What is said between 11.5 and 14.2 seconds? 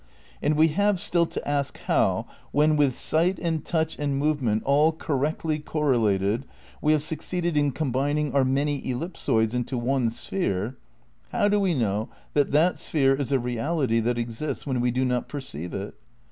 do we know that that sphere is a reality that